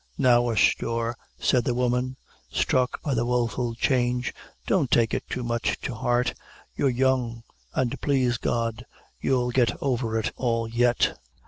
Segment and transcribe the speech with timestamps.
[0.17, 2.17] "Now, asthore," said the woman,
[2.51, 4.33] struck by the woeful change
[4.65, 5.93] "don't take it too much to.
[5.93, 6.33] heart;
[6.75, 7.43] you're young,
[7.75, 8.83] an' please God,
[9.19, 11.19] you'll get over it all yet."